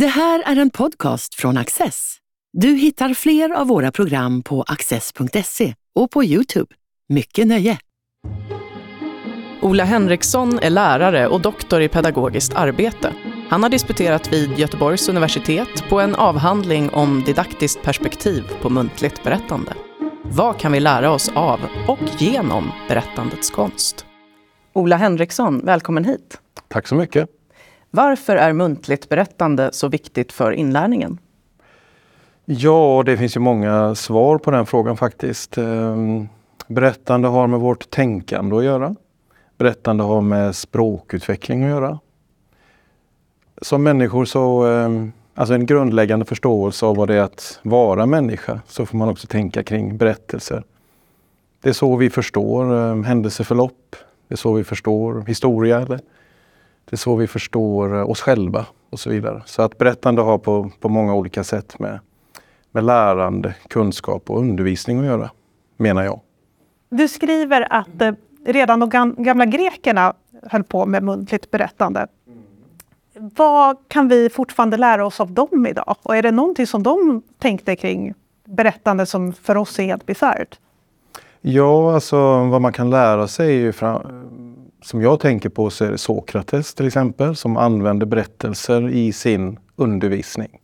[0.00, 2.16] Det här är en podcast från Access.
[2.52, 6.74] Du hittar fler av våra program på access.se och på Youtube.
[7.08, 7.78] Mycket nöje!
[9.62, 13.12] Ola Henriksson är lärare och doktor i pedagogiskt arbete.
[13.48, 19.74] Han har disputerat vid Göteborgs universitet på en avhandling om didaktiskt perspektiv på muntligt berättande.
[20.22, 24.06] Vad kan vi lära oss av och genom berättandets konst?
[24.72, 26.40] Ola Henriksson, välkommen hit.
[26.68, 27.28] Tack så mycket.
[27.96, 31.18] Varför är muntligt berättande så viktigt för inlärningen?
[32.44, 35.58] Ja, det finns ju många svar på den frågan faktiskt.
[35.58, 36.28] Ehm,
[36.66, 38.94] berättande har med vårt tänkande att göra.
[39.58, 41.98] Berättande har med språkutveckling att göra.
[43.62, 48.60] Som människor så, ehm, alltså en grundläggande förståelse av vad det är att vara människa,
[48.66, 50.64] så får man också tänka kring berättelser.
[51.62, 53.96] Det är så vi förstår ehm, händelseförlopp.
[54.28, 55.80] Det är så vi förstår historia.
[55.80, 56.00] Eller?
[56.90, 59.42] Det är så vi förstår eh, oss själva och så vidare.
[59.46, 62.00] Så att berättande har på, på många olika sätt med,
[62.70, 65.30] med lärande, kunskap och undervisning att göra,
[65.76, 66.20] menar jag.
[66.88, 68.12] Du skriver att eh,
[68.46, 72.06] redan de gamla grekerna höll på med muntligt berättande.
[73.14, 75.96] Vad kan vi fortfarande lära oss av dem idag?
[76.02, 78.14] Och är det någonting som de tänkte kring
[78.44, 80.58] berättande som för oss är helt bisarrt?
[81.40, 84.55] Ja, alltså vad man kan lära sig är ju fram,
[84.86, 89.58] som jag tänker på så är det Sokrates till exempel som använde berättelser i sin
[89.76, 90.60] undervisning.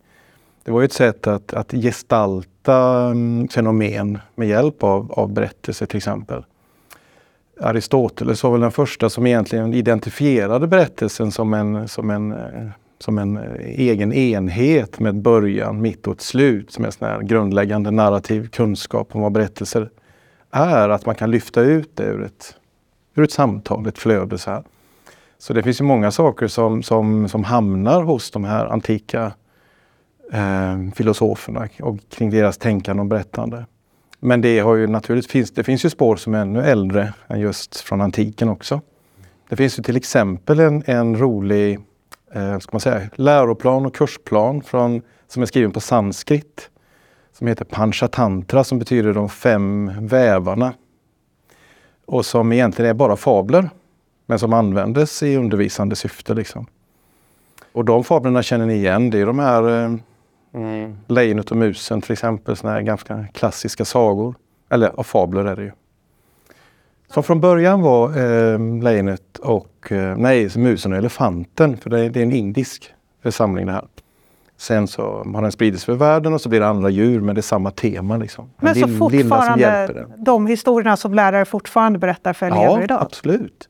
[0.63, 5.97] Det var ett sätt att, att gestalta mm, fenomen med hjälp av, av berättelser till
[5.97, 6.43] exempel.
[7.61, 13.17] Aristoteles var väl den första som egentligen identifierade berättelsen som en, som en, eh, som
[13.17, 17.91] en eh, egen enhet med början, mitt och ett slut som en sån här grundläggande
[17.91, 19.89] narrativ kunskap om vad berättelser
[20.51, 20.89] är.
[20.89, 22.55] Att man kan lyfta ut det ur ett
[23.15, 24.37] ur ett samtal, ett flöde.
[24.37, 24.63] Så, här.
[25.37, 29.31] så det finns ju många saker som, som, som hamnar hos de här antika
[30.31, 33.65] eh, filosoferna och kring deras tänkande och berättande.
[34.19, 37.79] Men det har ju naturligtvis, det finns ju spår som är ännu äldre än just
[37.79, 38.81] från antiken också.
[39.49, 41.79] Det finns ju till exempel en, en rolig
[42.33, 46.69] eh, ska man säga, läroplan och kursplan från, som är skriven på sanskrit
[47.37, 50.73] som heter Panchatantra som betyder de fem vävarna
[52.05, 53.69] och som egentligen är bara fabler
[54.25, 56.33] men som användes i undervisande syfte.
[56.33, 56.65] Liksom.
[57.71, 59.09] Och de fablerna känner ni igen.
[59.09, 59.93] Det är de här eh,
[60.53, 60.97] mm.
[61.07, 64.35] Lejonet och musen till exempel, såna här ganska klassiska sagor.
[64.69, 65.71] Eller ja, fabler är det ju.
[67.07, 72.19] Som från början var eh, lejonet och, eh, nej, musen och elefanten, för det, det
[72.19, 72.93] är en indisk
[73.23, 73.87] församling det här.
[74.57, 77.39] Sen så har den spridits för världen och så blir det andra djur men det
[77.39, 78.17] är samma tema.
[78.17, 78.49] Liksom.
[78.59, 82.97] Men så fortfarande de historierna som lärare fortfarande berättar för elever ja, idag?
[82.97, 83.69] Ja, absolut.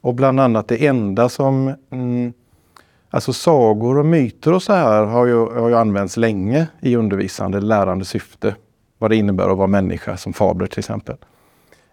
[0.00, 2.32] Och bland annat det enda som mm,
[3.10, 7.60] Alltså sagor och myter och så här har ju, har ju använts länge i undervisande,
[7.60, 8.54] lärande syfte.
[8.98, 11.16] Vad det innebär att vara människa, som fabler till exempel.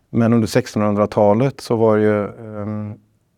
[0.10, 2.94] Men under 1600-talet så var ju um,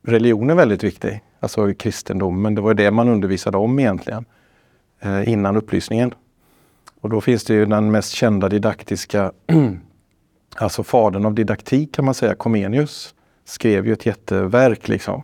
[0.08, 1.24] religionen väldigt viktig.
[1.40, 4.26] Alltså kristendomen, det var det man undervisade om egentligen.
[5.00, 6.14] Eh, innan upplysningen.
[7.02, 9.32] Och då finns det ju den mest kända didaktiska,
[10.56, 13.16] alltså fadern av didaktik kan man säga, Comenius,
[13.46, 15.24] skrev ju ett jätteverk liksom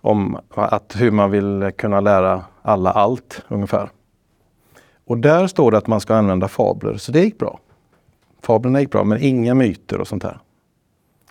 [0.00, 3.90] om att hur man vill kunna lära alla allt ungefär.
[5.04, 7.60] Och där står det att man ska använda fabler, så det gick bra.
[8.42, 10.38] Fablerna gick bra, men inga myter och sånt där.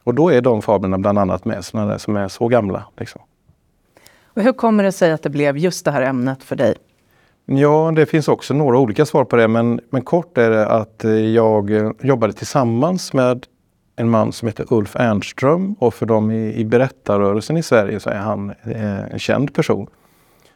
[0.03, 2.85] Och då är de fablerna bland annat med, sådana där som är så gamla.
[2.97, 3.21] Liksom.
[4.25, 6.75] Och hur kommer det sig att det blev just det här ämnet för dig?
[7.49, 11.03] Ja, det finns också några olika svar på det men, men kort är det att
[11.05, 13.45] eh, jag eh, jobbade tillsammans med
[13.95, 18.09] en man som heter Ulf Ernström och för dem i, i berättarrörelsen i Sverige så
[18.09, 19.87] är han eh, en känd person.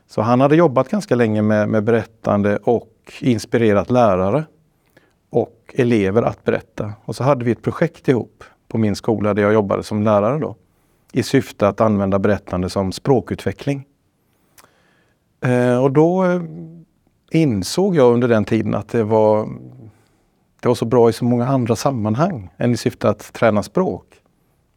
[0.08, 4.44] Så han hade jobbat ganska länge med, med berättande och inspirerat lärare
[5.30, 6.94] och elever att berätta.
[7.06, 10.40] Och så hade vi ett projekt ihop på min skola där jag jobbade som lärare
[10.40, 10.56] då
[11.12, 13.86] i syfte att använda berättande som språkutveckling.
[15.42, 16.42] Eh, och då eh,
[17.32, 19.50] insåg jag under den tiden att det var,
[20.60, 24.06] det var så bra i så många andra sammanhang än i syfte att träna språk.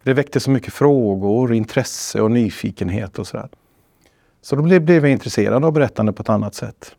[0.03, 3.49] Det väckte så mycket frågor, intresse och nyfikenhet och sådär.
[4.43, 6.97] Så då blev, jag intresserad av berättande på ett annat sätt.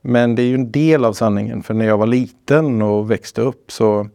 [0.00, 3.40] Men det är ju en del av sanningen, för när jag var liten och växte
[3.40, 4.08] upp så,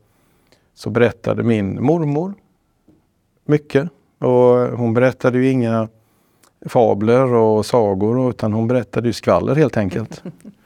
[0.73, 2.33] så berättade min mormor
[3.45, 3.89] mycket.
[4.19, 5.89] Och hon berättade ju inga
[6.65, 10.23] fabler och sagor utan hon berättade ju skvaller helt enkelt.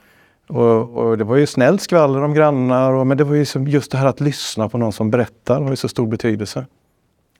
[0.50, 3.90] Och, och, det var ju snällt skvaller om grannar, och, men det var ju just
[3.90, 6.66] det här att lyssna på någon som berättar har ju så stor betydelse.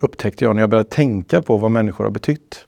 [0.01, 2.67] Upptäckte jag när jag började tänka på vad människor har betytt.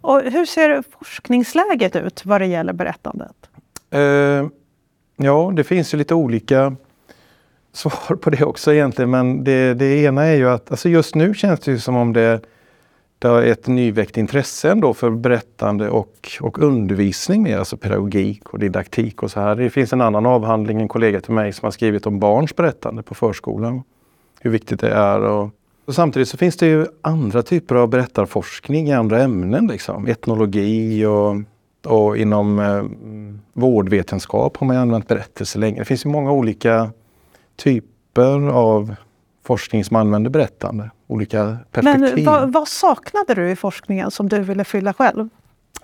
[0.00, 3.36] Och hur ser forskningsläget ut vad det gäller berättandet?
[3.90, 4.46] Eh,
[5.16, 6.76] ja, det finns ju lite olika
[7.72, 9.10] svar på det också egentligen.
[9.10, 12.12] Men det, det ena är ju att alltså just nu känns det ju som om
[12.12, 12.40] det,
[13.32, 19.22] det ett nyväckt intresse ändå för berättande och, och undervisning mer, alltså pedagogik och didaktik
[19.22, 19.56] och så här.
[19.56, 23.02] Det finns en annan avhandling, en kollega till mig som har skrivit om barns berättande
[23.02, 23.82] på förskolan.
[24.40, 25.20] Hur viktigt det är.
[25.20, 25.50] Och,
[25.84, 30.06] och samtidigt så finns det ju andra typer av berättarforskning i andra ämnen, liksom.
[30.06, 31.36] etnologi och
[31.86, 32.84] och inom eh,
[33.52, 35.78] vårdvetenskap har man använt berättelser länge.
[35.78, 36.90] Det finns ju många olika
[37.56, 38.94] typer av
[39.44, 40.90] forskning som använder berättande.
[41.06, 42.14] Olika perspektiv.
[42.14, 45.28] Men vad, vad saknade du i forskningen som du ville fylla själv?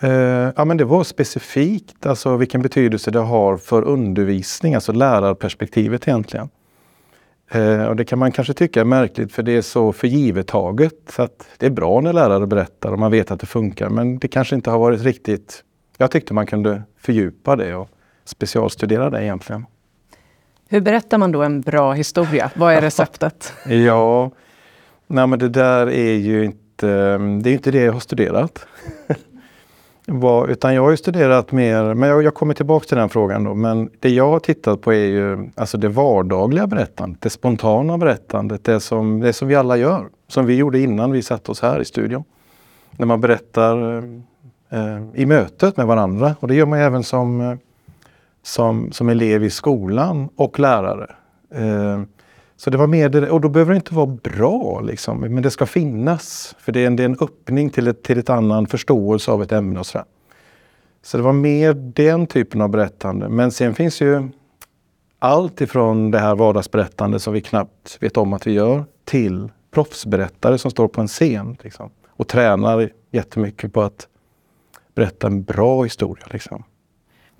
[0.03, 0.11] Eh,
[0.57, 6.49] ja, men det var specifikt, alltså vilken betydelse det har för undervisning, alltså lärarperspektivet egentligen.
[7.51, 10.95] Eh, och det kan man kanske tycka är märkligt för det är så förgivettaget.
[11.09, 14.19] Så att det är bra när lärare berättar och man vet att det funkar men
[14.19, 15.65] det kanske inte har varit riktigt
[16.01, 17.89] jag tyckte man kunde fördjupa det och
[18.25, 19.67] specialstudera det egentligen.
[20.73, 22.51] Hur berättar man då en bra historia?
[22.55, 23.53] Vad är receptet?
[23.67, 24.31] ja,
[25.07, 26.87] nej men det där är ju inte
[27.19, 28.67] det, är inte det jag har studerat.
[30.49, 33.55] Utan jag har ju studerat mer, men jag, jag kommer tillbaka till den frågan då.
[33.55, 38.65] Men det jag har tittat på är ju alltså det vardagliga berättandet, det spontana berättandet,
[38.65, 40.09] det som, det som vi alla gör.
[40.29, 42.25] Som vi gjorde innan vi satte oss här i studion.
[42.91, 43.99] När man berättar
[44.71, 46.37] eh, i mötet med varandra.
[46.41, 47.57] Och det gör man även som, eh,
[48.43, 51.15] som, som elev i skolan och lärare.
[51.55, 52.03] Eh,
[52.57, 55.51] så det var mer det, och då behöver det inte vara bra, liksom, men det
[55.51, 56.57] ska finnas.
[56.59, 59.43] För det är en, det är en öppning till ett, till ett annan förståelse av
[59.43, 60.07] ett ämne och sådär.
[61.03, 63.29] Så det var mer den typen av berättande.
[63.29, 64.29] Men sen finns ju
[65.19, 70.59] allt ifrån det här vardagsberättande som vi knappt vet om att vi gör till proffsberättare
[70.59, 74.09] som står på en scen liksom, och tränar jättemycket på att
[74.95, 76.27] berätta en bra historia.
[76.31, 76.65] Liksom.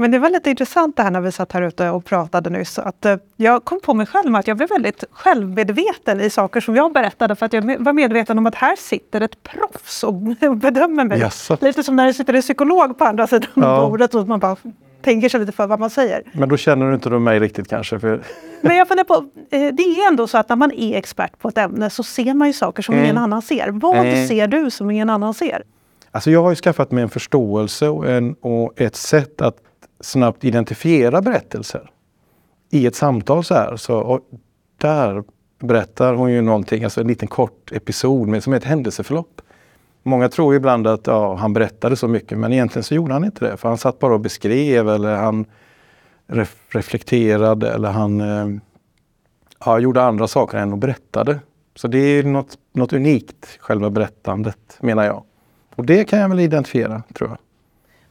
[0.01, 2.79] Men det var lite intressant det här när vi satt här ute och pratade nyss.
[2.79, 6.61] Att eh, jag kom på mig själv med att jag blev väldigt självmedveten i saker
[6.61, 7.37] som jag berättade.
[7.37, 10.15] För att jag var medveten om att här sitter ett proffs och
[10.57, 11.21] bedömer mig.
[11.21, 11.57] Jaså.
[11.61, 13.89] Lite som när det sitter en psykolog på andra sidan ja.
[13.89, 14.57] bordet och man bara
[15.03, 16.23] tänker sig lite för vad man säger.
[16.33, 18.01] Men då känner du inte mig riktigt kanske?
[18.01, 18.23] För...
[18.61, 19.15] Men jag funderar på,
[19.51, 22.35] eh, det är ändå så att när man är expert på ett ämne så ser
[22.35, 23.05] man ju saker som mm.
[23.05, 23.69] ingen annan ser.
[23.69, 24.29] Vad mm.
[24.29, 25.63] ser du som ingen annan ser?
[26.11, 29.57] Alltså jag har ju skaffat mig en förståelse och, en, och ett sätt att
[30.01, 31.91] snabbt identifiera berättelser
[32.71, 33.77] i ett samtal så här.
[33.77, 34.21] Så,
[34.77, 35.25] där
[35.59, 39.43] berättar hon ju någonting, alltså en liten kort episod med, som är ett händelseförlopp.
[40.03, 43.45] Många tror ibland att ja, han berättade så mycket men egentligen så gjorde han inte
[43.45, 43.57] det.
[43.57, 45.45] För han satt bara och beskrev eller han
[46.27, 48.61] ref reflekterade eller han eh,
[49.65, 51.41] ja, gjorde andra saker än att berättade.
[51.75, 55.25] Så det är något, något unikt, själva berättandet menar jag.
[55.75, 57.39] Och det kan jag väl identifiera, tror jag.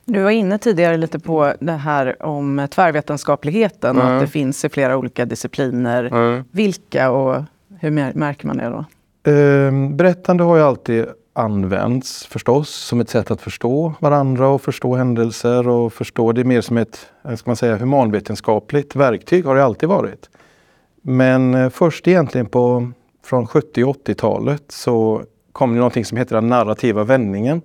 [0.09, 4.07] Du var inne tidigare lite på det här om tvärvetenskapligheten mm.
[4.07, 6.03] och att det finns i flera olika discipliner.
[6.03, 6.43] Mm.
[6.51, 7.43] Vilka och
[7.79, 8.85] hur märker man det då?
[9.31, 14.95] Eh, berättande har ju alltid använts förstås som ett sätt att förstå varandra och förstå
[14.95, 19.89] händelser och förstå det mer som ett ska man säga, humanvetenskapligt verktyg har det alltid
[19.89, 20.29] varit.
[21.01, 22.91] Men eh, först egentligen på
[23.25, 25.21] från 70 och 80-talet så
[25.51, 27.61] kom det någonting som heter den narrativa vändningen.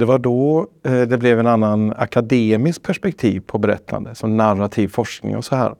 [0.00, 5.36] Det var då eh, det blev en annan akademisk perspektiv på berättande, som narrativ forskning
[5.36, 5.74] och så här.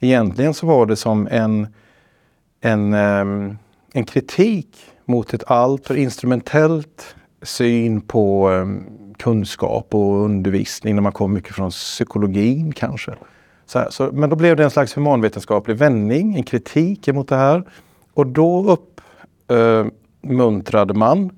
[0.00, 1.66] Egentligen så var det som en,
[2.60, 3.58] en, ehm,
[3.92, 4.68] en kritik
[5.04, 8.84] mot ett alltför instrumentellt syn på ehm,
[9.18, 13.14] kunskap och undervisning när man kom mycket från psykologin kanske.
[13.66, 17.36] Så, här, så men då blev det en slags humanvetenskaplig vändning, en kritik mot det
[17.36, 17.64] här.
[18.14, 18.78] Och då
[19.50, 19.86] eh,
[20.22, 21.30] uppmuntrade man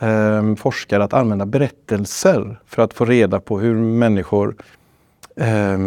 [0.00, 4.56] eh, forskare att använda berättelser för att få reda på hur människor
[5.36, 5.78] eh,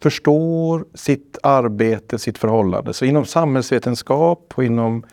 [0.00, 2.94] förstår sitt arbete, sitt förhållande.
[2.94, 5.04] Så inom samhällsvetenskap och inom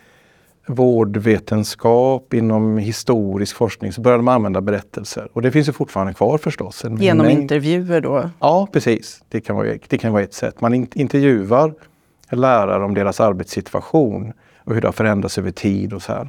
[0.66, 5.28] vårdvetenskap, inom historisk forskning så började man använda berättelser.
[5.32, 6.84] Och det finns ju fortfarande kvar förstås.
[6.98, 7.40] Genom mängd...
[7.40, 8.30] intervjuer då?
[8.40, 9.22] Ja, precis.
[9.28, 10.60] Det kan, vara, det kan vara ett sätt.
[10.60, 11.74] Man intervjuar
[12.30, 14.32] lärare om deras arbetssituation
[14.64, 16.28] och hur det har förändrats över tid och så här.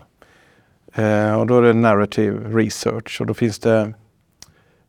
[0.95, 3.93] Eh, och då är det narrative research och då finns det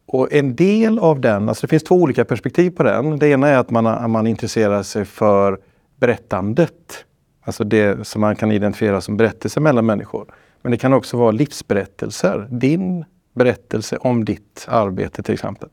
[0.07, 3.19] och en del av den, alltså det finns två olika perspektiv på den.
[3.19, 5.59] Det ena är att man, man intresserar sig för
[5.97, 7.05] berättandet.
[7.45, 10.27] Alltså det som man kan identifiera som berättelser mellan människor.
[10.63, 12.49] Men det kan också vara livsberättelser.
[12.51, 15.69] Din berättelse om ditt arbete till exempel.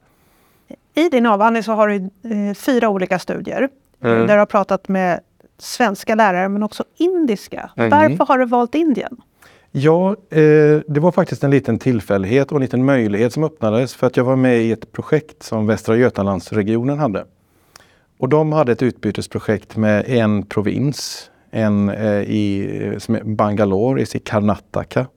[0.94, 3.70] I din avhandling så har du eh, fyra olika studier.
[4.04, 4.28] Mm.
[4.28, 5.20] Där du har pratat med
[5.58, 7.70] svenska lärare men också indiska.
[7.78, 7.90] Mm.
[7.90, 9.22] Varför har du valt Indien?
[9.75, 14.08] Ja, eh, det var faktiskt en liten tillfällighet och en liten möjlighet som öppnades för
[14.08, 17.25] att jag var med i ett projekt som Västra Götalandsregionen hade.
[18.18, 24.06] Och de hade ett utbytesprojekt med en provins, en eh, i som är Bangalore, i
[24.06, 25.08] Karnataka,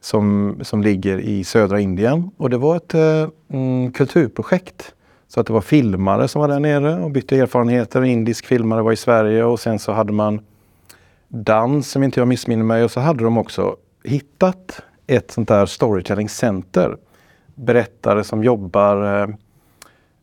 [0.00, 2.30] som, som ligger i södra Indien.
[2.36, 4.94] Och det var ett eh, mm, kulturprojekt.
[5.28, 8.00] Så att det var filmare som var där nere och bytte erfarenheter.
[8.00, 10.40] En indisk filmare var i Sverige och sen så hade man
[11.28, 12.84] dans, som inte jag missminner mig.
[12.84, 16.96] Och så hade de också hittat ett sånt där storytelling center.
[17.54, 19.28] Berättare som jobbar eh,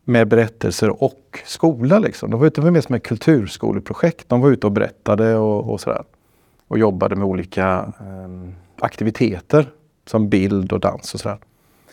[0.03, 1.99] med berättelser och skola.
[1.99, 2.31] Liksom.
[2.31, 4.29] De var ute med som ett kulturskoleprojekt.
[4.29, 6.03] De var ute och berättade och, och sådär.
[6.67, 9.69] Och jobbade med olika eh, aktiviteter
[10.05, 11.37] som bild och dans och sådär.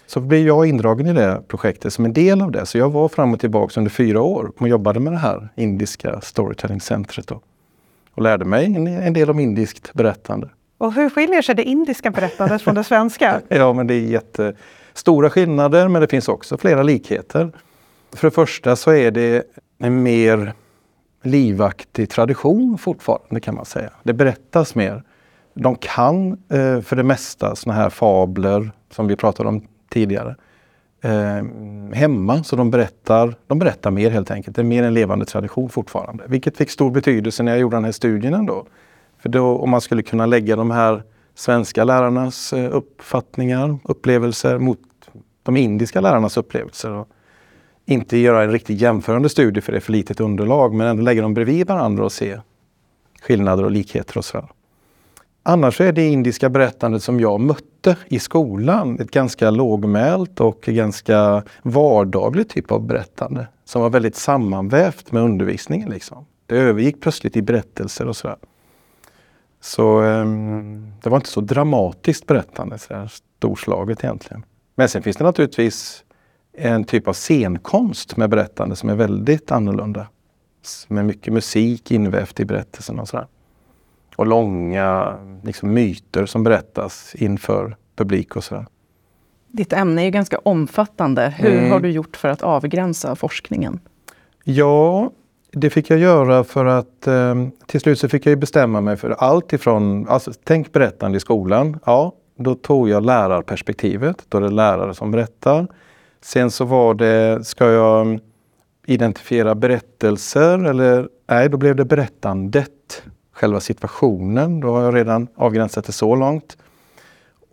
[0.06, 2.66] Så blev jag indragen i det projektet som en del av det.
[2.66, 6.20] Så jag var fram och tillbaka under fyra år och jobbade med det här indiska
[6.20, 7.30] storytelling-centret.
[8.14, 10.48] Och lärde mig en, en del om indiskt berättande.
[10.78, 13.40] Och hur skiljer sig det indiska berättandet från det svenska?
[13.48, 17.52] ja, men det är jättestora skillnader, men det finns också flera likheter.
[18.12, 19.42] För det första så är det
[19.78, 20.52] en mer
[21.22, 23.90] livaktig tradition fortfarande kan man säga.
[24.02, 25.02] Det berättas mer.
[25.54, 30.36] De kan eh, för det mesta såna här fabler som vi pratade om tidigare
[31.02, 31.44] eh,
[31.92, 32.44] hemma.
[32.44, 34.56] Så de berättar, de berättar mer helt enkelt.
[34.56, 36.24] Det är mer en levande tradition fortfarande.
[36.28, 38.66] Vilket fick stor betydelse när jag gjorde den här studien ändå.
[39.18, 41.02] För då, om man skulle kunna lägga de här
[41.34, 44.78] svenska lärarnas eh, uppfattningar, upplevelser mot
[45.42, 46.90] de indiska lärarnas upplevelser.
[46.90, 47.08] Och
[47.86, 51.22] inte göra en riktigt jämförande studie för det är för litet underlag men ändå lägga
[51.22, 52.40] dem bredvid varandra och se
[53.22, 54.48] skillnader och likheter och sådär.
[55.42, 61.42] Annars är det indiska berättandet som jag mötte i skolan ett ganska lågmält och ganska
[61.62, 65.90] vardagligt typ av berättande som var väldigt sammanvävt med undervisningen.
[65.90, 66.26] Liksom.
[66.46, 68.36] Det övergick plötsligt i berättelser och sådär.
[69.60, 74.44] Så um, det var inte så dramatiskt berättande, så där storslaget egentligen.
[74.74, 76.04] Men sen finns det naturligtvis
[76.52, 80.06] en typ av scenkonst med berättande som är väldigt annorlunda.
[80.88, 83.26] Med mycket musik invävt i berättelsen och sådär.
[84.16, 88.66] Och långa liksom, myter som berättas inför publik och sådär.
[89.48, 91.34] Ditt ämne är ganska omfattande.
[91.38, 91.70] Hur mm.
[91.70, 93.80] har du gjort för att avgränsa forskningen?
[94.44, 95.10] Ja,
[95.52, 97.34] det fick jag göra för att eh,
[97.66, 101.78] till slut så fick jag bestämma mig för allt ifrån, alltså, tänk berättande i skolan.
[101.84, 104.24] Ja, då tog jag lärarperspektivet.
[104.28, 105.66] Då är det lärare som berättar.
[106.20, 108.20] Sen så var det, ska jag
[108.86, 113.02] identifiera berättelser eller nej, då blev det berättandet.
[113.42, 116.56] Själva situationen, då har jag redan avgränsat det så långt.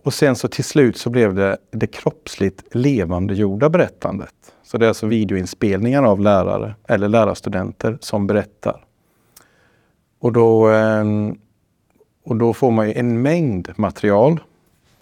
[0.03, 4.33] Och sen så till slut så blev det det kroppsligt levandegjorda berättandet.
[4.63, 8.85] Så det är alltså videoinspelningar av lärare eller lärarstudenter som berättar.
[10.19, 11.37] Och då, ehm,
[12.25, 14.39] och då får man en mängd material.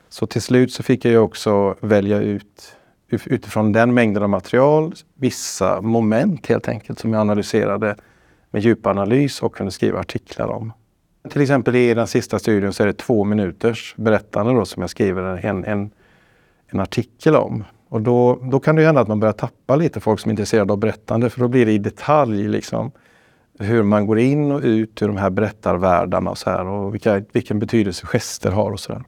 [0.09, 2.75] Så till slut så fick jag också välja ut
[3.09, 7.95] utifrån den mängden av material vissa moment helt enkelt som jag analyserade
[8.57, 10.73] med djupanalys och kunde skriva artiklar om.
[11.29, 14.89] Till exempel i den sista studien så är det två minuters berättande då som jag
[14.89, 15.91] skriver en, en,
[16.67, 17.63] en artikel om.
[17.89, 20.73] Och då, då kan det hända att man börjar tappa lite folk som är intresserade
[20.73, 22.91] av berättande för då blir det i detalj liksom
[23.59, 27.23] hur man går in och ut ur de här berättarvärldarna och så här och vilka,
[27.31, 29.03] vilken betydelse gester har och så där.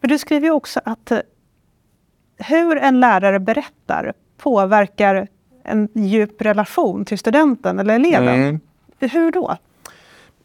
[0.00, 1.18] Men du skriver också att eh,
[2.38, 5.28] hur en lärare berättar påverkar
[5.64, 8.34] en djup relation till studenten eller eleven.
[8.34, 8.60] Mm.
[8.98, 9.56] Hur då?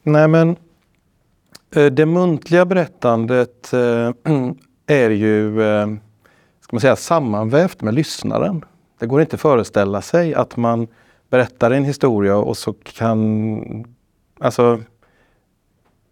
[0.03, 0.55] Nej men
[1.75, 4.11] eh, det muntliga berättandet eh,
[4.87, 5.87] är ju eh,
[6.65, 8.65] ska man säga, sammanvävt med lyssnaren.
[8.99, 10.87] Det går inte att föreställa sig att man
[11.29, 13.95] berättar en historia och så kan...
[14.39, 14.81] Alltså,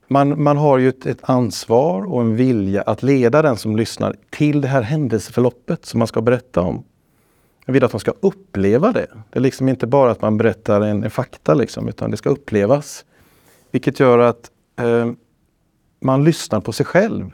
[0.07, 4.15] man, man har ju ett, ett, ansvar och en vilja att leda den som lyssnar
[4.29, 6.83] till det här händelseförloppet som man ska berätta om.
[7.65, 9.07] Jag vill att de ska uppleva det.
[9.29, 12.29] Det är liksom inte bara att man berättar en, en fakta liksom, utan det ska
[12.29, 13.05] upplevas.
[13.71, 15.11] Vilket gör att eh,
[15.99, 17.31] man lyssnar på sig själv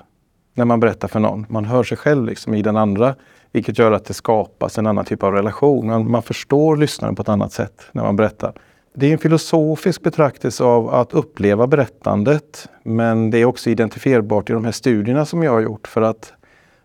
[0.54, 1.46] när man berättar för någon.
[1.50, 3.16] Man hör sig själv liksom i den andra.
[3.52, 5.88] Vilket gör att det skapas en annan typ av relation.
[5.88, 8.54] Man, man förstår lyssnaren på ett annat sätt när man berättar.
[8.94, 12.68] Det är en filosofisk betraktelse av att uppleva berättandet.
[12.84, 16.34] Men det är också identifierbart i de här studierna som jag har gjort för att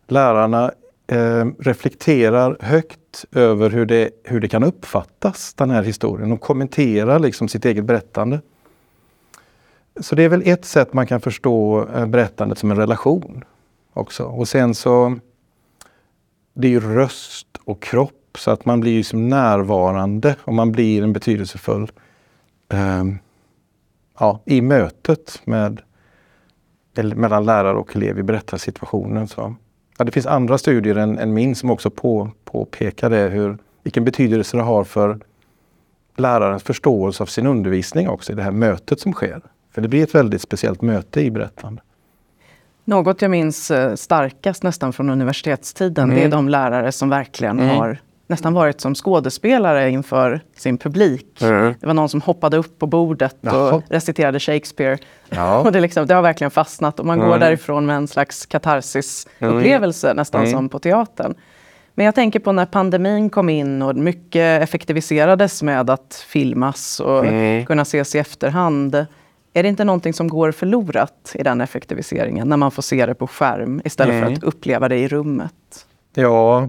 [0.08, 0.72] lärarna
[1.06, 2.98] eh, reflekterar högt
[3.33, 6.33] över hur det, hur det kan uppfattas, den här historien.
[6.33, 8.40] och kommenterar liksom sitt eget berättande.
[10.00, 13.44] Så det är väl ett sätt man kan förstå eh, berättandet som en relation
[13.92, 14.25] också.
[14.25, 15.18] Och sen så,
[16.54, 21.02] det är ju röst och kropp så att man blir som närvarande och man blir
[21.02, 21.92] en betydelsefull
[22.68, 23.04] eh,
[24.18, 25.80] ja, i mötet med,
[26.94, 29.28] mellan lärare och elev i berättarsituationen.
[29.28, 29.54] Så.
[29.98, 34.04] Ja, det finns andra studier än, än min som också på, påpekar det, hur, vilken
[34.04, 35.18] betydelse det har för
[36.16, 39.40] lärarens förståelse av sin undervisning också i det här mötet som sker.
[39.74, 41.82] För det blir ett väldigt speciellt möte i berättande.
[42.84, 46.16] Något jag minns eh, starkast nästan från universitetstiden, mm.
[46.16, 47.76] det är de lärare som verkligen mm.
[47.76, 51.43] har nästan varit som skådespelare inför sin publik.
[51.43, 51.75] Mm.
[51.81, 53.75] Det var någon som hoppade upp på bordet Jaha.
[53.75, 54.99] och reciterade Shakespeare.
[55.31, 55.59] Ja.
[55.64, 60.07] och det, liksom, det, har verkligen fastnat och man går därifrån med en slags katarsis-upplevelse
[60.07, 60.16] mm.
[60.16, 61.35] nästan som på teatern.
[61.95, 67.26] Men jag tänker på när pandemin kom in och mycket effektiviserades med att filmas och
[67.26, 67.66] mm.
[67.66, 69.07] kunna ses i efterhand.
[69.52, 73.14] Är det inte någonting som går förlorat i den effektiviseringen när man får se det
[73.14, 74.26] på skärm istället mm.
[74.26, 75.87] för att uppleva det i rummet?
[76.14, 76.69] Ja,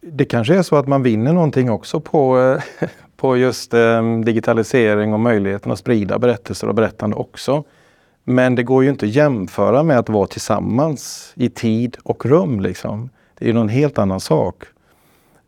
[0.00, 2.38] det kanske är så att man vinner någonting också på,
[2.80, 7.64] eh, på just eh, digitalisering och möjligheten att sprida berättelser och berättande också.
[8.24, 12.60] Men det går ju inte att jämföra med att vara tillsammans i tid och rum.
[12.60, 13.10] Liksom.
[13.38, 14.64] Det är någon helt annan sak.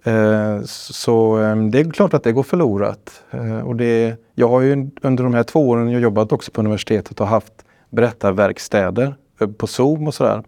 [0.05, 1.37] Eh, så
[1.73, 3.23] det är klart att det går förlorat.
[3.65, 7.21] Och det, jag har ju under de här två åren jag jobbat också på universitetet
[7.21, 7.53] och haft
[7.91, 9.15] berättarverkstäder
[9.59, 10.43] på Zoom och sådär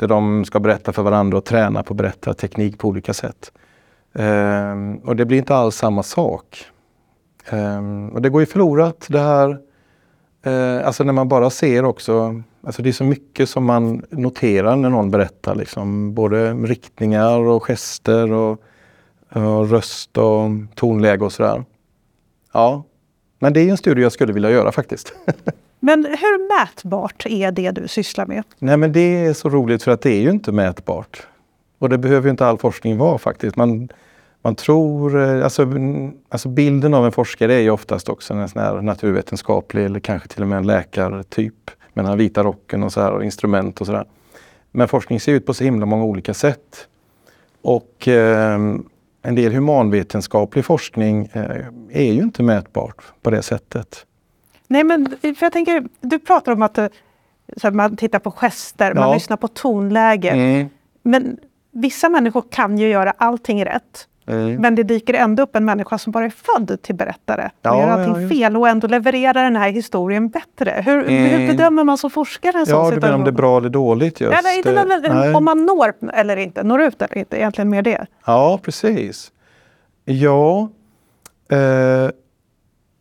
[0.00, 3.52] där de ska berätta för varandra och träna på berättarteknik på olika sätt.
[4.12, 6.64] Um, och det blir inte alls samma sak.
[7.52, 9.48] Um, och det går ju förlorat det här,
[10.46, 14.76] uh, alltså när man bara ser också, alltså det är så mycket som man noterar
[14.76, 18.62] när någon berättar, liksom, både riktningar och gester och,
[19.32, 21.64] och röst och tonläge och sådär.
[22.52, 22.84] Ja,
[23.38, 25.14] men det är en studie jag skulle vilja göra faktiskt.
[25.80, 28.42] Men hur mätbart är det du sysslar med?
[28.58, 31.26] Nej men det är så roligt för att det är ju inte mätbart.
[31.78, 33.56] Och det behöver ju inte all forskning vara faktiskt.
[33.56, 33.88] Man,
[34.42, 35.66] man tror, eh, alltså,
[36.28, 40.28] alltså bilden av en forskare är ju oftast också en sån här naturvetenskaplig eller kanske
[40.28, 41.70] till och med en läkartyp.
[41.92, 44.04] Med den här vita rocken och, så här, och instrument och sådär.
[44.70, 46.88] Men forskning ser ut på så himla många olika sätt.
[47.62, 48.60] Och eh,
[49.22, 54.06] en del humanvetenskaplig forskning eh, är ju inte mätbart på det sättet.
[54.70, 56.86] Nej, men för jag tänker, du pratar om att eh,
[57.62, 59.00] här, man tittar på gester, ja.
[59.00, 60.30] man lyssnar på tonläge.
[60.30, 60.68] Mm.
[61.02, 61.36] Men
[61.72, 64.06] vissa människor kan ju göra allting rätt.
[64.26, 64.54] Mm.
[64.56, 67.80] Men det dyker ändå upp en människa som bara är född till berättare ja, och
[67.80, 70.82] gör allting ja, fel och ändå levererar den här historien bättre.
[70.86, 71.24] Hur, mm.
[71.24, 73.10] hur bedömer man som forskare en sån ja, situation?
[73.10, 74.42] Ja, om det är bra eller dåligt just.
[74.44, 75.34] Ja, inte, nej.
[75.34, 78.06] Om man når eller inte, når ut eller inte, egentligen mer det.
[78.26, 79.32] Ja, precis.
[80.04, 80.68] Ja,
[81.50, 82.10] eh,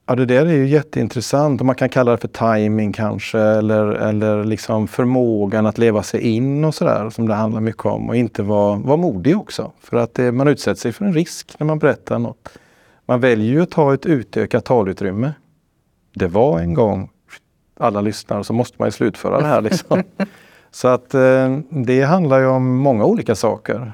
[0.10, 1.62] Ja, det där är ju jätteintressant.
[1.62, 6.65] Man kan kalla det för timing kanske eller, eller liksom förmågan att leva sig in
[6.65, 9.72] och sådär som det handlar mycket om och inte vara, vara modig också.
[9.80, 12.50] För att det, man utsätter sig för en risk när man berättar något.
[13.06, 15.34] Man väljer ju att ta ett utökat talutrymme.
[16.13, 17.10] Det var en gång
[17.80, 19.62] alla lyssnar så måste man ju slutföra det här.
[19.62, 20.04] Liksom.
[20.72, 23.93] så att eh, det handlar ju om många olika saker.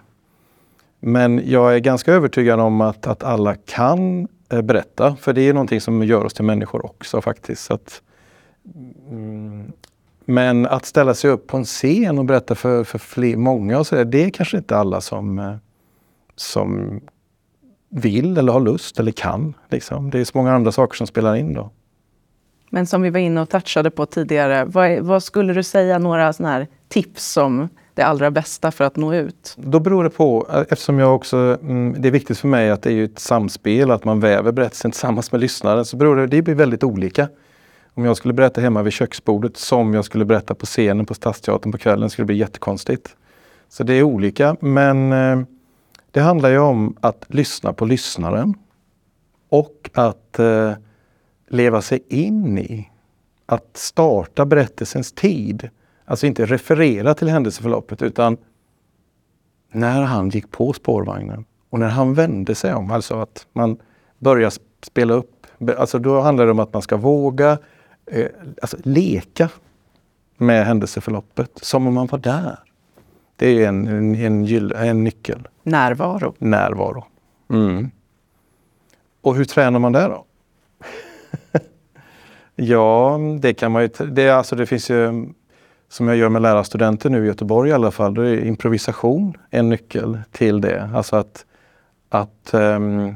[1.00, 5.16] Men jag är ganska övertygad om att, att alla kan Eh, Eh, berätta.
[5.16, 7.72] För det är någonting som gör oss till människor också faktiskt.
[7.72, 8.02] Att,
[9.10, 9.72] mm,
[10.26, 13.88] men att ställa sig upp på en scen och berätta för, för fler, många och
[13.88, 15.56] så där, det är kanske inte alla som, eh,
[16.36, 17.02] som
[17.90, 19.54] vill eller har lust eller kan.
[19.70, 20.10] Liksom.
[20.10, 21.72] Det är så många andra saker som spelar in då.
[22.70, 26.34] Men som vi var inne och touchade på tidigare, vad, vad skulle du säga några
[26.34, 29.56] såna här tips som det allra bästa för att nå ut?
[29.58, 32.82] Då beror det på, eh, eftersom jag också, mm, det är viktigt för mig att
[32.82, 36.42] det är ett samspel, att man väver berättelsen tillsammans med lyssnaren, så beror det, det
[36.42, 37.30] blir väldigt olika.
[37.94, 41.72] Om jag skulle berätta hemma vid köksbordet som jag skulle berätta på scenen på Stadsteatern
[41.72, 43.16] på kvällen skulle det bli jättekonstigt.
[43.70, 45.40] Så det är olika, men eh,
[46.12, 48.54] det handlar ju om att lyssna på lyssnaren
[49.50, 50.72] och att eh,
[51.48, 52.90] leva sig in i,
[53.46, 55.70] att starta berättelsens tid.
[56.06, 58.38] Alltså inte referera till händelseförloppet utan
[59.72, 63.78] när han gick på spårvagnen och när han vände sig om, alltså att man
[64.20, 65.48] börjar spela upp.
[65.78, 67.58] Alltså då handlar det om att man ska våga
[68.06, 68.28] eh,
[68.62, 69.50] alltså leka
[70.38, 72.60] med händelseförloppet som om man var där.
[73.36, 75.48] Det är en, en, en, en nyckel.
[75.64, 76.34] Närvaro.
[76.38, 77.06] Närvaro.
[77.50, 77.92] Mm.
[79.22, 80.26] Och hur tränar man det då?
[82.56, 83.88] ja, det kan man ju...
[83.88, 85.30] Det, alltså det finns ju
[85.90, 89.70] som jag gör med lärarstudenter nu i Göteborg i alla fall, då är improvisation en
[89.70, 90.90] nyckel till det.
[90.94, 91.46] Alltså att,
[92.10, 93.16] att um,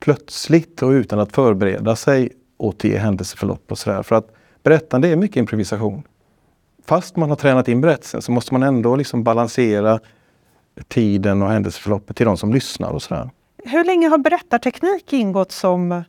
[0.00, 4.02] plötsligt och utan att förbereda sig återge händelseförlopp och sådär.
[4.02, 4.30] För att
[4.62, 6.02] berättande är mycket improvisation.
[6.84, 10.00] Fast man har tränat in berättelsen så måste man ändå liksom balansera
[10.88, 13.30] tiden och händelseförloppet till de som lyssnar och sådär.
[13.64, 16.04] Hur länge har berättarteknik ingått som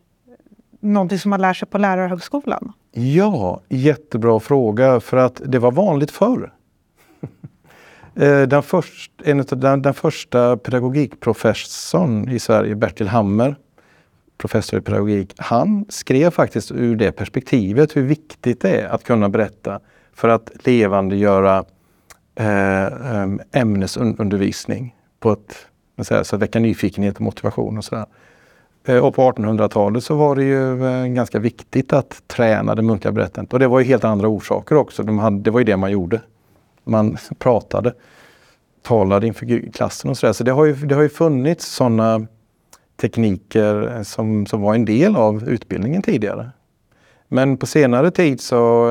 [0.93, 2.73] någonting som man lär sig på Lärarhögskolan?
[2.91, 6.53] Ja, jättebra fråga för att det var vanligt förr.
[8.19, 13.55] Eh, den, först, en av den, den första pedagogikprofessorn i Sverige, Bertil Hammer,
[14.37, 19.29] professor i pedagogik, han skrev faktiskt ur det perspektivet hur viktigt det är att kunna
[19.29, 19.79] berätta
[20.13, 21.65] för att levandegöra
[22.35, 22.87] eh,
[23.51, 25.67] ämnesundervisning på ett,
[26.01, 28.05] så att väcka nyfikenhet och motivation och sådär.
[28.87, 33.11] Eh, och på 1800-talet så var det ju eh, ganska viktigt att träna det muntliga
[33.11, 33.53] berättandet.
[33.53, 35.03] Och det var ju helt andra orsaker också.
[35.03, 36.21] De hade, det var ju det man gjorde.
[36.83, 37.93] Man pratade,
[38.81, 40.33] talade inför klassen och sådär.
[40.33, 42.27] Så det har ju, det har ju funnits sådana
[43.01, 46.49] tekniker eh, som, som var en del av utbildningen tidigare.
[47.27, 48.87] Men på senare tid så,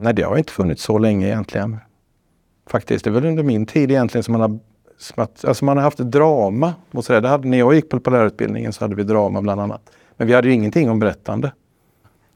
[0.00, 1.76] nej det har inte funnits så länge egentligen.
[2.66, 4.58] Faktiskt, det är väl under min tid egentligen som man har
[5.16, 6.74] Alltså man har haft drama.
[6.90, 7.20] Och så där.
[7.20, 9.90] Det hade, när jag gick på, på lärarutbildningen så hade vi drama bland annat.
[10.16, 11.52] Men vi hade ju ingenting om berättande.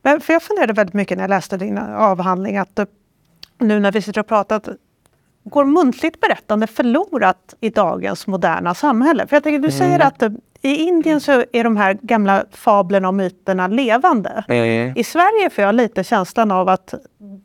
[0.02, 2.80] Men för jag funderade väldigt mycket när jag läste din avhandling att
[3.58, 4.60] nu när vi sitter och pratar
[5.44, 9.26] går muntligt berättande förlorat i dagens moderna samhälle?
[9.26, 10.06] För jag tänker, du säger mm.
[10.06, 10.22] att
[10.62, 14.44] i Indien så är de här gamla fablerna och myterna levande.
[14.48, 14.92] Mm.
[14.96, 16.94] I Sverige får jag lite känslan av att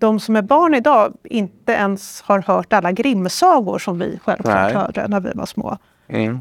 [0.01, 5.07] de som är barn idag inte ens har hört alla Grimsagor som vi självklart hörde
[5.07, 5.77] när vi var små.
[6.07, 6.39] Mm.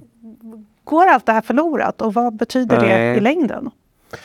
[0.85, 3.71] Går allt det här förlorat och vad betyder det i längden?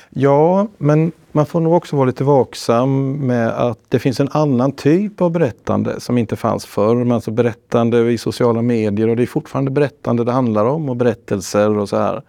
[0.10, 4.72] Ja, men man får nog också vara lite vaksam med att det finns en annan
[4.72, 7.14] typ av berättande som inte fanns förr.
[7.14, 11.78] Alltså berättande i sociala medier och det är fortfarande berättande det handlar om och berättelser
[11.78, 12.22] och så här.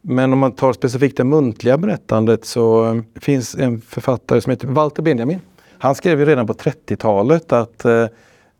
[0.00, 5.02] Men om man tar specifikt det muntliga berättandet så finns en författare som heter Walter
[5.02, 5.40] Benjamin.
[5.78, 8.06] Han skrev ju redan på 30-talet att eh,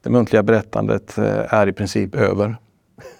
[0.02, 2.56] det muntliga berättandet eh, är i princip över.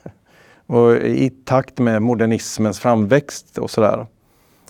[0.66, 4.06] och I takt med modernismens framväxt och sådär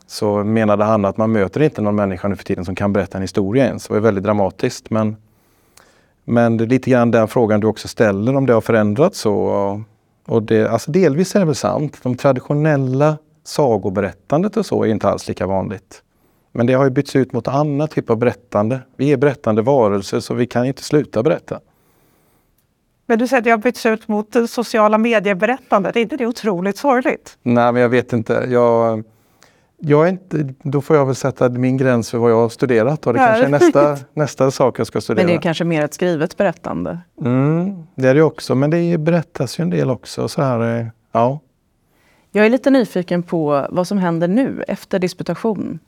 [0.07, 3.19] så menade han att man möter inte någon människa nu för tiden som kan berätta
[3.19, 3.89] en historia ens.
[3.89, 5.17] Det var väldigt dramatiskt men,
[6.25, 9.35] men det är lite grann den frågan du också ställer om det har förändrats så.
[9.35, 9.81] Och,
[10.27, 11.99] och det, alltså delvis är det väl sant.
[12.03, 16.03] De traditionella sagoberättandet och så är inte alls lika vanligt.
[16.53, 18.81] Men det har ju bytts ut mot annat typ av berättande.
[18.97, 21.61] Vi är berättande varelser så vi kan inte sluta berätta.
[23.07, 25.97] Men du säger att det har bytts ut mot sociala medier-berättandet.
[25.97, 27.39] Är inte det otroligt sorgligt?
[27.43, 28.47] Nej, men jag vet inte.
[28.49, 29.05] Jag,
[29.79, 33.07] jag är inte, då får jag väl sätta min gräns för vad jag har studerat
[33.07, 35.27] och det kanske är nästa, nästa sak jag ska studera.
[35.27, 36.99] Men det är kanske mer ett skrivet berättande?
[37.21, 40.29] Mm, det är det också, men det berättas ju en del också.
[40.29, 41.41] Så här, eh, ja.
[42.31, 45.79] Jag är lite nyfiken på vad som händer nu efter disputation.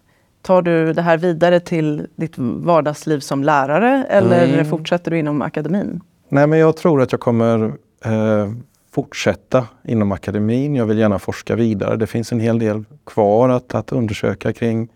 [0.43, 4.65] Tar du det här vidare till ditt vardagsliv som lärare eller mm.
[4.65, 6.01] fortsätter du inom akademin?
[6.29, 7.73] Nej, men jag tror att jag kommer
[8.05, 8.51] eh,
[8.91, 10.75] fortsätta inom akademin.
[10.75, 11.97] Jag vill gärna forska vidare.
[11.97, 14.89] Det finns en hel del kvar att, att undersöka kring,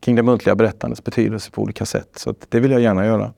[0.00, 2.08] kring det muntliga berättandets betydelse på olika sätt.
[2.16, 3.32] Så det vill jag gärna göra.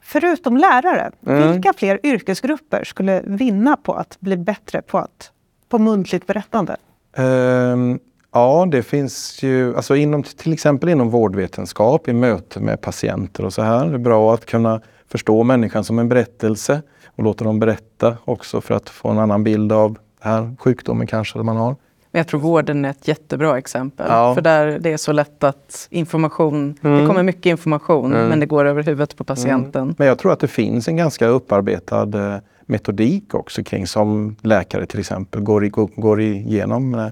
[0.00, 1.52] Förutom lärare, mm.
[1.52, 5.30] vilka fler yrkesgrupper skulle vinna på att bli bättre på, att,
[5.68, 6.76] på muntligt berättande?
[7.16, 8.00] Um,
[8.32, 13.52] ja, det finns ju, alltså inom, till exempel inom vårdvetenskap, i möte med patienter och
[13.52, 13.86] så här.
[13.86, 16.82] Det är bra att kunna förstå människan som en berättelse
[17.16, 21.38] och låta dem berätta också för att få en annan bild av här sjukdomen kanske
[21.38, 21.76] man har.
[22.10, 24.06] Men jag tror vården är ett jättebra exempel.
[24.10, 24.34] Ja.
[24.34, 27.00] För där det är så lätt att information, mm.
[27.00, 28.28] det kommer mycket information mm.
[28.28, 29.82] men det går över huvudet på patienten.
[29.82, 29.94] Mm.
[29.98, 34.86] Men jag tror att det finns en ganska upparbetad eh, metodik också kring som läkare
[34.86, 37.06] till exempel går, i, går igenom eh,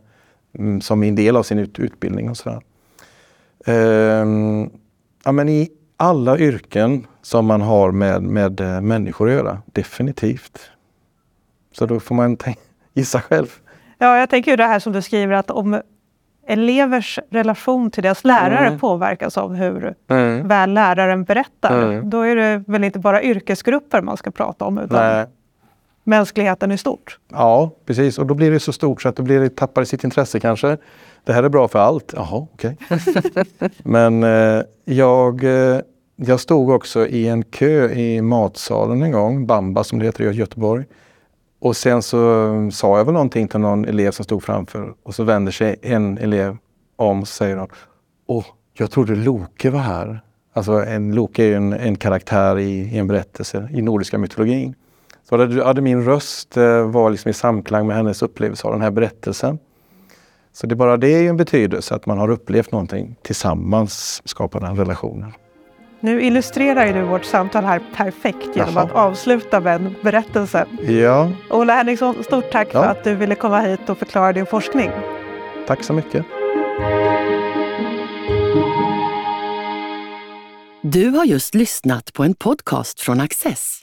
[0.81, 2.61] som en del av sin ut, utbildning och sådär.
[3.67, 4.71] Um,
[5.25, 10.71] ja, men I alla yrken som man har med, med eh, människor att göra, definitivt.
[11.73, 12.37] Så då får man
[12.95, 13.47] gissa själv.
[13.99, 15.81] Ja, jag tänker ju det här som du skriver att om
[16.47, 18.79] elevers relation till deras lärare mm.
[18.79, 20.49] påverkas av hur mm.
[20.49, 21.83] väl läraren berättar.
[21.83, 22.11] Mm.
[22.11, 25.27] Då är det väl inte bara yrkesgrupper man ska prata om utan Nej.
[26.05, 27.19] Mänskligheten i stort.
[27.29, 28.19] Ja, precis.
[28.19, 30.77] Och då blir det så stort så att det blir, tappar sitt intresse kanske.
[31.25, 32.13] Det här är bra för allt.
[32.17, 32.77] Jaha, okej.
[32.91, 33.45] Okay.
[33.83, 35.81] Men eh, jag eh,
[36.23, 40.37] jag stod också i en kö i matsalen en gång, Bamba som det heter i
[40.37, 40.85] Göteborg.
[41.61, 45.25] Och sen så sa jag väl någonting till någon elev som stod framför och så
[45.25, 46.57] vänder sig en elev
[46.97, 47.69] om och säger hon
[48.27, 50.21] Åh, jag trodde Loke var här.
[50.53, 54.75] Alltså en Loke är ju en, en karaktär i, i, en berättelse i nordiska mytologin.
[55.31, 58.83] Så hade, hade min röst eh, var liksom i samklang med hennes upplevelse av den
[58.83, 59.59] här berättelsen.
[60.53, 64.61] Så det bara det är ju en betydelse att man har upplevt någonting tillsammans, skapar
[64.61, 65.33] den relationen.
[66.01, 68.85] Nu illustrerar du vårt samtal här perfekt genom Jaha.
[68.85, 70.67] att avsluta med en berättelse.
[70.83, 71.31] Ja.
[71.51, 72.83] Ola Henriksson, stort tack ja.
[72.83, 74.91] för att du ville komma hit och förklara din forskning.
[75.67, 76.25] Tack så mycket.
[80.83, 83.83] Du har just lyssnat på en podcast från Access.